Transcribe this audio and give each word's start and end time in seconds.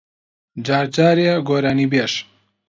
جار 0.65 0.85
جارێ 0.95 1.25
گۆرانیبێژ 1.47 2.13